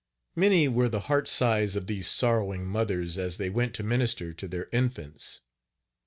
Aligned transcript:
Many 0.35 0.67
were 0.67 0.89
the 0.89 1.01
heart 1.01 1.27
sighs 1.27 1.75
of 1.75 1.85
these 1.85 2.07
sorrowing 2.07 2.65
mothers 2.65 3.19
as 3.19 3.37
they 3.37 3.51
went 3.51 3.75
to 3.75 3.83
minister 3.83 4.33
to 4.33 4.47
their 4.47 4.67
infants. 4.71 5.41